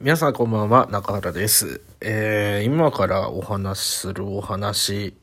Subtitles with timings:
[0.00, 1.80] 皆さんこんばんは、中原です。
[2.00, 5.14] えー、今からお話しするお話、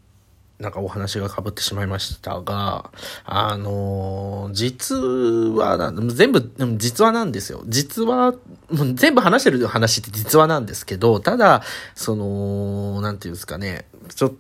[0.59, 2.89] なんかお話が被ってしまいましたが、
[3.25, 7.63] あのー実はな、全部、実話なんですよ。
[7.67, 8.31] 実話、
[8.71, 11.63] もう全部話してる話って実話なんですけど、ただ、
[11.93, 13.85] その、なんていうんですかね、
[14.15, 14.37] ちょっと、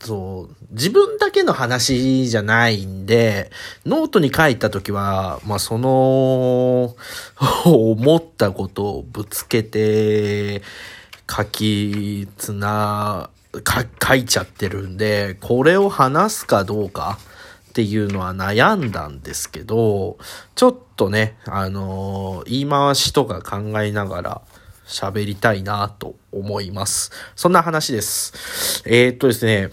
[0.00, 3.50] そう、自分だけの話じゃないんで、
[3.84, 6.96] ノートに書いたときは、まあ、その、
[7.66, 10.62] 思ったことをぶつけて、
[11.30, 13.30] 書き、つな、
[14.02, 17.18] 書いちゃってるんで、これを話すかどうか
[17.70, 20.18] っていうのは悩んだんですけど、
[20.54, 24.42] ちょっとね、あの言い回しとか考えながら、
[24.90, 27.12] 喋りたいなと思います。
[27.36, 28.82] そんな話です。
[28.84, 29.70] えーっとですね、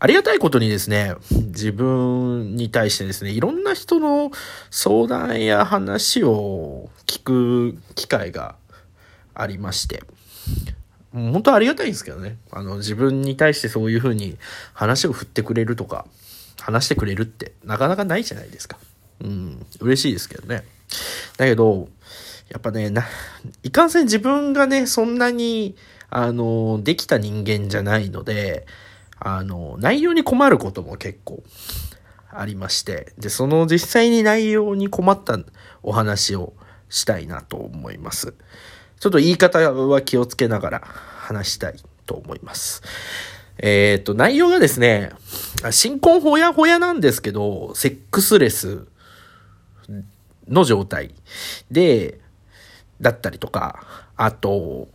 [0.00, 4.30] ありがたいことにですね、自分に対してですね、いろんな人の
[4.70, 8.54] 相談や話を聞く機会が
[9.34, 10.04] ありまして、
[11.12, 12.38] 本当ありがたいんですけどね。
[12.52, 14.38] あの、自分に対してそういう風に
[14.72, 16.06] 話を振ってくれるとか、
[16.60, 18.78] 話してくれるってなかなかないじゃないですか。
[19.20, 20.62] うん、嬉しいですけどね。
[21.36, 21.88] だけど、
[22.50, 23.04] やっぱね、な、
[23.62, 25.76] いかんせん自分がね、そんなに、
[26.10, 28.66] あの、できた人間じゃないので、
[29.18, 31.42] あの、内容に困ることも結構
[32.30, 35.38] ありまして、で、その実際に内容に困った
[35.82, 36.54] お話を
[36.88, 38.34] したいなと思います。
[39.00, 42.82] ちょっと言い方は気をつけながら話したいと思います。
[43.58, 45.10] えっ、と、内容がですね、
[45.70, 48.86] 新婚ほやほやなんですけど、セックスレス
[50.46, 51.14] の状態
[51.70, 52.20] で、
[53.00, 53.84] だったりとか、
[54.16, 54.88] あと、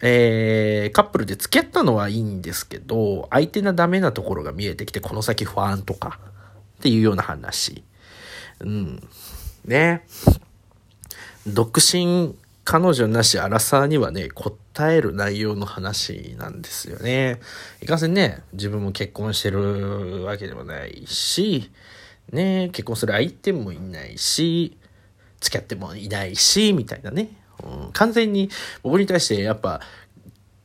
[0.00, 6.18] えー、カップルで付き合ったのはいいんですけど、相手がダメなところが見えてきて、この先不安とか、
[6.78, 7.82] っていうような話。
[8.60, 9.08] うん。
[9.64, 10.06] ね。
[11.46, 17.40] 独身彼女なしアラサーにはね、答える内容の話なんですよね。
[17.82, 21.70] いかんせんね、自分も結婚してるわけでもないし、
[22.30, 24.76] ね、結婚する相手もいないし、
[25.40, 27.28] 付き合ってもいないし、みたいなね。
[27.62, 28.50] うん、完全に
[28.82, 29.80] 僕に対してやっぱ、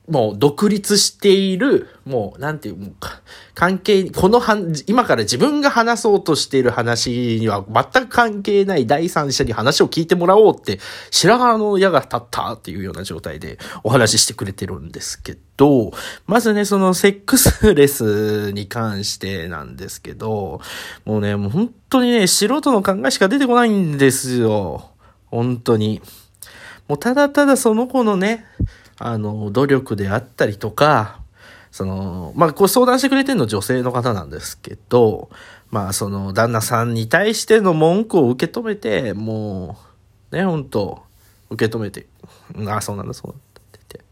[0.09, 3.21] もう独立している、もう、なんていう、もうか
[3.55, 15.93] 関係、このは、今から自分が話そうとしている話には全く関係ない第三者に話を聞いてもらおうって、白髪の矢が立ったっていうような状態でお話ししてくれてるんですけど、
[16.27, 20.59] まずね、そのセックスレスに関してなんですけど、
[21.05, 24.89] もうね、もう本当にね、素人の考えしか出てこないんですよ。
[25.27, 26.01] 本当に。
[26.89, 28.45] もうただただその子のね、
[29.05, 31.19] あの、努力であったりとか、
[31.71, 35.29] その、まあ、こう相談してくれてるの女性の方なんですけど、
[35.71, 39.77] まあ、その、旦那さんに対しての文句を受け止めて、も
[40.31, 41.03] う、ね、本当
[41.49, 42.05] 受け止めて、
[42.55, 44.03] うんあ、そうなんだ、そうなんだって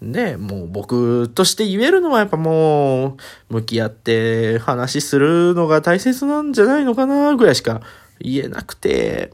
[0.00, 0.32] 言って。
[0.32, 3.16] で、もう僕として言えるのはやっぱも
[3.50, 7.80] う、向き合って話するのが大切なんじゃないのかな、ぐらいしか
[8.20, 9.32] 言えなくて、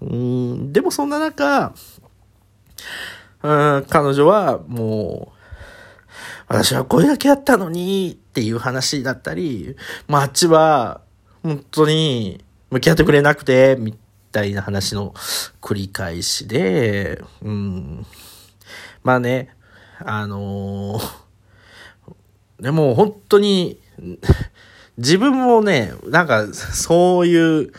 [0.00, 1.74] うん、でもそんな中、
[3.42, 5.40] うん、彼女はもう、
[6.48, 9.76] 私はこれだけやったのにっていう話だったり、
[10.08, 11.00] まああっちは
[11.42, 13.96] 本当に向き合ってくれなくて、み
[14.32, 15.14] たいな話の
[15.60, 18.06] 繰り返しで、うん。
[19.02, 19.54] まあね、
[19.98, 21.30] あのー
[22.60, 23.80] でも本当に、
[24.98, 27.72] 自分もね、なんかそういう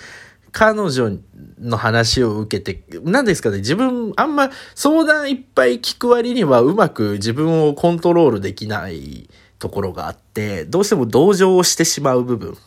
[0.51, 1.12] 彼女
[1.59, 9.29] の話を受けて、何ですかね、自分、あんま相談いっぱい聞く割にはうまく自分をコントロールできない
[9.59, 12.57] ところがあって、どうしても同情をしてしまう部分。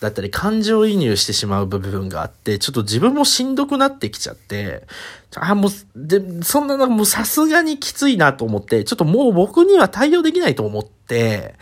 [0.00, 4.86] だったり、感情移入してしまう部分があって、ちょっと自分もしんどくなってきちゃって、
[5.34, 11.54] あ、もう、で、そんなのもうさすがにきついなと思って、ちょっともう僕には対応できないと思って、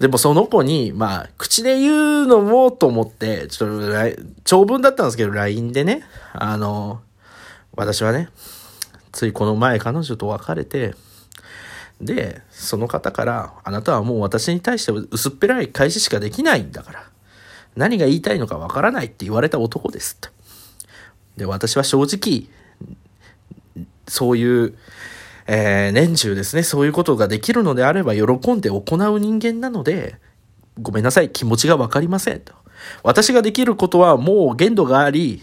[0.00, 6.02] でもその子に、まあ、口で言うのもと思って、ちょっと、長文だったんですけど、LINE でね、
[6.32, 7.02] あの、
[7.76, 8.30] 私はね、
[9.12, 10.94] ついこの前彼女と別れて、
[12.00, 17.04] で、その方から、あなたはもう私に対して薄っぺらい返ししかできないんだから、
[17.76, 20.30] 何が言いたいのかわからないって言われた男ですと。
[21.36, 22.48] で、私は正直、
[24.08, 24.74] そういう、
[25.52, 30.14] えー年中ですね、そういうことができるのであれば喜んで行う人間なので、
[30.80, 32.54] ごめんなさい、気持ちがわかりませんと。
[33.02, 35.42] 私ができることはもう限度があり、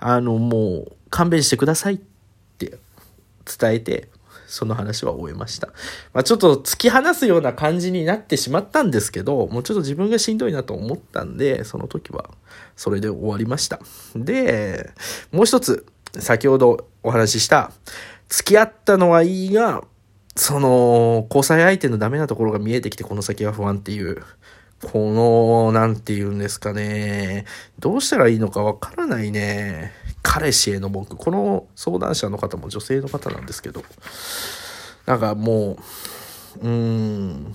[0.00, 2.00] あの、もう勘弁してくださいっ
[2.58, 2.76] て
[3.58, 4.10] 伝えて、
[4.46, 5.68] その話は終えました。
[6.12, 12.28] まあちょっと突き放すような感じになってしまったんですけど、もうちょっと自分がしんどいなと思ったんで、その時は
[12.76, 13.80] それで終わりました。
[14.14, 14.90] で、
[15.30, 15.86] もう一つ、
[16.18, 17.72] 先ほどお話しした、
[18.32, 19.84] 付き合ったのはいいが、
[20.36, 24.24] その、交際相手のダメなところが見えてきて、この先は不安っていう。
[24.82, 27.44] この、なんて言うんですかね。
[27.78, 29.92] どうしたらいいのかわからないね。
[30.22, 31.16] 彼氏への文句。
[31.16, 33.84] この相談者の方も女性の方なんですけど。
[35.04, 35.76] なんかも
[36.56, 37.54] う、うーん。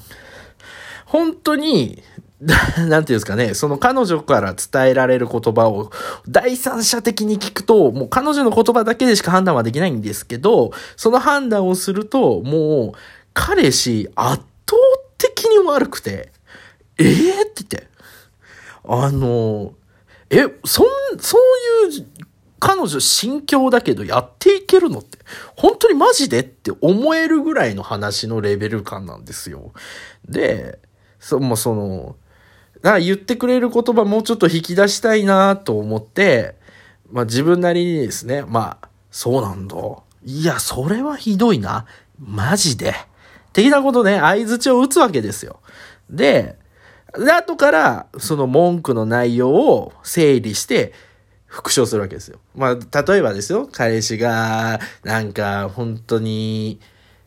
[1.08, 2.04] 本当に、
[2.88, 5.92] なんていうんですかね、その彼女から伝えられる言葉を
[6.30, 12.98] 第三者的に聞くと、もう彼女の言葉だけでしか判断はできないんですけど、その判断をすると、もう、
[13.34, 14.78] 彼氏圧倒
[15.18, 16.32] 的に悪くて、
[17.00, 17.88] ええー、って言って。
[18.88, 19.74] あの、
[20.30, 20.86] え、そん、
[21.20, 22.06] そういう
[22.60, 25.18] 彼女心境だけどやっていけるのって、
[25.56, 29.74] 本当にマジでって思えるぐらいの話のレベル感なんですよ。
[30.28, 30.80] で、
[31.20, 32.16] そ、もうその、
[32.82, 36.56] な言ってくれる言葉もうちょっと引き出したいなと思って、
[37.12, 39.76] まあ自分なりにですね、まあ、そうなんだ。
[40.24, 41.86] いや、それはひどいな。
[42.20, 42.94] マジで。
[43.54, 45.60] 的なことね、相づちを打つわけですよ。
[46.10, 46.58] で、
[47.18, 50.94] で、後から、その文句の内容を整理して、
[51.46, 52.40] 復唱するわけですよ。
[52.56, 56.80] まあ、例えばですよ、彼氏が、なんか、本当に、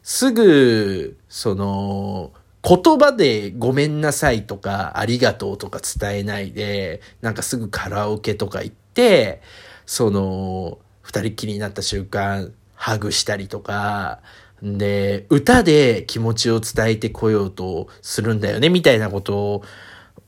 [0.02, 9.40] すぐ、その、言葉でごめんなさいとか、ありがとうとか伝えないで、なんかすぐカラオケとか行って、
[9.86, 14.20] その、二人っきりになった瞬間、ハグしたりとか、
[14.62, 19.62] で、歌で気持ちを伝えてこようとするんだよね、みたいなこと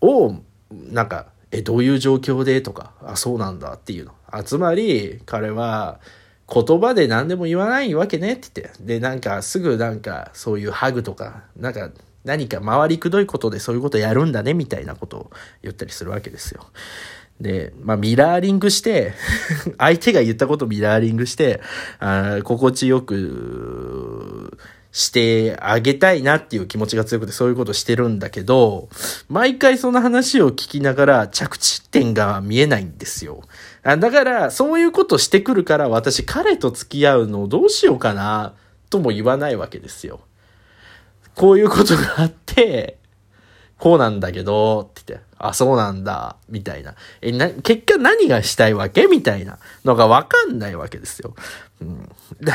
[0.00, 0.36] を、
[0.70, 4.12] なんか、え、どういう状況でとか、あ、そうなんだっていうの。
[4.26, 6.00] あ、つまり、彼は、
[6.52, 8.82] 言葉で何でも言わないわけねって言って。
[8.82, 11.90] で、なんか、すぐなんか、そういうハグとか、なんか、
[12.24, 15.30] 何か回りくどいことでそういうことやるんだね、みたいなことを
[15.62, 16.66] 言ったりするわけですよ。
[17.40, 19.12] で、まあ、ミラーリングして
[19.78, 21.60] 相手が言ったことミラーリングして、
[21.98, 24.56] あ心地よく
[24.92, 28.88] してあげたいなっていう気持ちが強くてそういうことしてるんだけど、
[29.28, 33.42] 毎回その話を聞きながら着地点が見えないんですよ。
[33.82, 38.54] だから、そういうことしてくるから私彼と付き合うのをどうしようかな
[38.90, 40.20] とも言わないわけですよ。
[41.34, 42.98] こういうことがあって、
[43.78, 46.94] こうなんだけど、って言って、あ、そうなんだ、みたいな。
[47.20, 51.34] え、な、結果何がしたいわけみたいなのがわかんないわけですよ。
[51.80, 52.08] うん。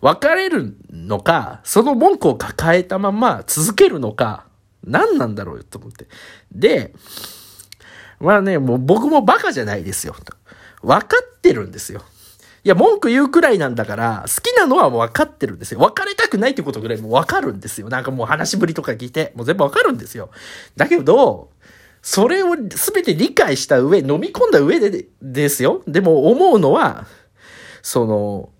[0.00, 4.44] 別れるのか、その文句を抱えたまま続けるのか、
[4.82, 6.08] 何なんだろうよと思って。
[6.50, 6.92] で、
[8.18, 10.16] まあね、もう僕もバカじゃないですよ。
[10.82, 12.02] 分かってるんですよ。
[12.66, 15.78] いや、文句言うくらいなんだから、好きなのはもう分かってるんですよ。
[15.78, 17.88] 別れたくないってことぐらいもう分かるんですよ。
[17.88, 20.30] なんかもう話ぶりとか聞いて、もう全部分かるんですよ。
[20.74, 21.50] だけど、
[22.02, 25.84] それを全て理解した上、飲み込んだ上でですよ。
[25.86, 27.06] でも思うのは、
[27.82, 28.50] その、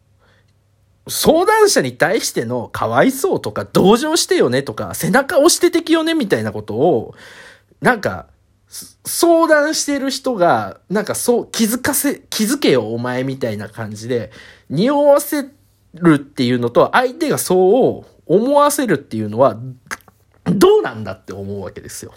[1.08, 7.16] 相談者に対してのかわいそうとか、同情してよねとか、背中押して敵よねみたいなことを、
[7.80, 8.28] なんか、
[8.68, 14.30] 相談してる人が、なんかそう気づかせ、気づけよお前みたいな感じで、
[14.68, 15.48] 匂わせ
[15.94, 19.56] るっていうのと、相手がそう思わせるっていうのは、
[20.44, 22.12] どうなんだって思うわけですよ。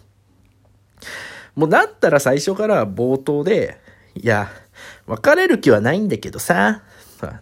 [1.56, 3.80] もうだったら最初から冒頭で、
[4.16, 4.50] いや、
[5.08, 6.84] 別れる気はないんだけどさ、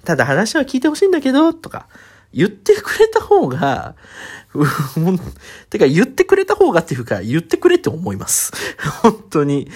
[0.03, 1.87] ただ話は聞いてほしいんだけど、とか、
[2.33, 3.95] 言ってくれた方が、
[5.69, 8.51] てか言ってくれた方がっていうか、言ってくれって思います。
[9.01, 9.69] 本当に。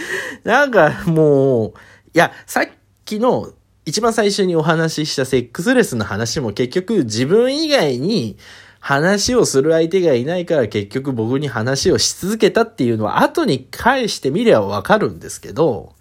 [0.44, 1.74] なんかもう、
[2.14, 2.68] いや、さっ
[3.06, 3.54] きの
[3.86, 8.38] 一番最初にお話ししたセックスレスの話も結局自分以外に
[8.80, 15.96] 話をする相手がいないから結局僕に話をし続けたっていうのは後に返してみればわかるんですけど、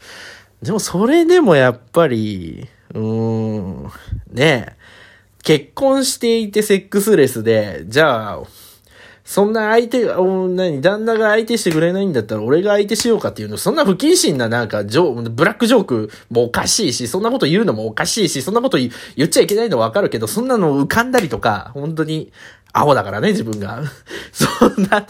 [0.62, 3.85] でもそれでもやっぱり、うーん、
[4.33, 4.79] ねえ
[5.42, 8.42] 結婚していてセックスレスで、じゃあ、
[9.25, 18.90] そんな相手が、何、旦那が相手してくれないんだったら俺が相手しようかっていうの、そんな不謹慎ななんか、ジョブラックジョークもおかしいし、そんなこと言うのもおかしいし、そんなこと言
[19.25, 22.32] っちゃいけないのわかるけど、そんなの浮かんだりとか、本当に、
[22.73, 23.82] アホだからね、自分が。
[24.32, 25.06] そんな、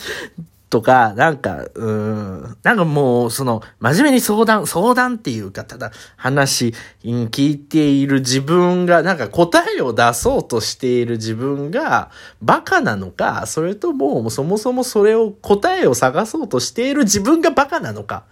[0.70, 6.72] とか、なんか、うん、なんかもう、その、真面目に相談、相談っていうか、ただ話、
[7.02, 18.22] 聞いている自分が、なんか答えを出そうとしている自分が、バカなのか、それとも、そもそもそれを、答えを探そうとしている自分がバカなのか。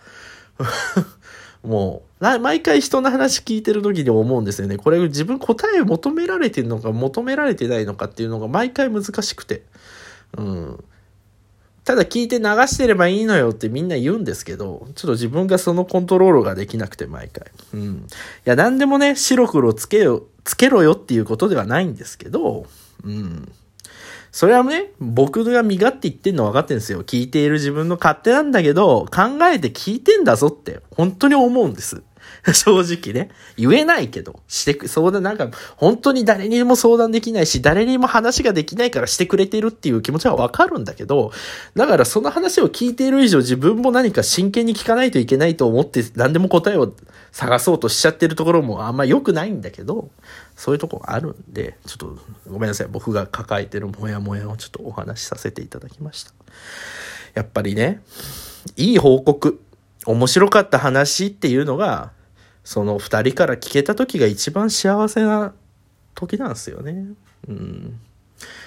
[1.65, 4.77] もう、毎回人の話聞いてる時に思うんですよね。
[4.77, 9.65] これ自分答えを求められてるのか求められてないのかっていうのが毎回難しくて。
[10.37, 10.85] うん。
[11.89, 17.47] ただ聞いて流してればいいのよってみんな言うんですけど、ちょっと自分がそのコントロールができなくて毎回。
[17.73, 18.07] うん。
[18.07, 18.11] い
[18.45, 22.67] や、何でもね、白黒つけよ、つけろよっていうことではないんですけど、
[23.05, 23.51] うん。
[24.33, 27.05] それはね、僕が身勝手言ってんの分かってんですよ。
[27.05, 32.03] 聞いている自分の勝手なんだけど、考えて聞いてんだぞって、本当に思うんです。
[32.53, 33.31] 正直ね。
[33.57, 41.33] 言えないけど、してく、相談なんか、本当に誰にも相談できないし、誰にも話ができないからしてくれてるっていう気持ちはわかるんだけど、
[41.75, 46.93] だからその話を聞いている以上自分も何か真剣に聞かないといけないと思って何でも答えを
[47.33, 50.11] 探そうとしちゃってるところもあんま良くないんだけど、
[50.57, 52.19] そういうとこあるんで、ちょっと
[52.49, 52.89] ごめんなさい。
[52.91, 56.33] 僕が抱えてるモヤモヤをちょっとお話しさせていただきました。
[57.35, 58.03] やっぱりね、
[58.77, 59.61] いい報告、
[60.07, 62.13] 面白かった話っていうのが、
[62.69, 65.55] その2人から聞けた時が一番幸せな
[66.15, 67.03] 時なんですよね。
[67.49, 67.99] うん。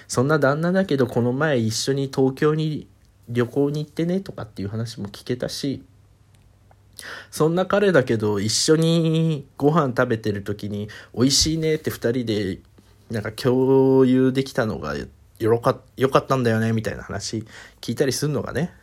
[0.08, 2.88] そんな旦那だけどこの前一緒に東京に
[3.30, 5.84] 旅行に行ってねとかっていう話も聞けたし、
[7.30, 12.60] そんな彼だけど一緒にご飯食べてる時に美味しいねって2人で
[13.12, 14.96] なんか共有できたのが
[15.38, 17.46] よかよかったんだよねみたいな話
[17.82, 18.74] 聞いたりするのがね、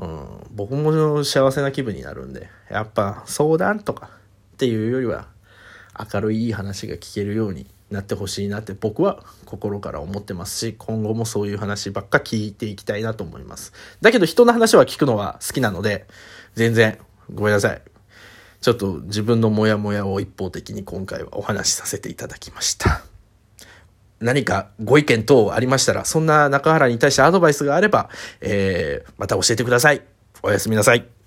[0.00, 4.19] うん、僕も幸せな気分になるんでやっぱ相談とか
[4.60, 5.26] っていうよりは
[6.12, 13.72] 明るいいい話が聞けるようになってほしいなって僕は心から思ってますし今後もそういう話ばっか聞いていきたいなと思います。
[14.02, 16.06] だけど人の話は聞くのは好きなので
[16.56, 16.98] 全然
[17.32, 17.80] ごめんなさい。
[18.60, 23.00] ちょっと自分のモヤモヤを一方的に今回はお話しさせていただきました。
[24.20, 28.10] 何かご意見等ありましたらそんな中原に対してアドバイスがあれば、
[28.42, 30.02] えー、また教えてください。
[30.42, 31.19] おやすみなさい。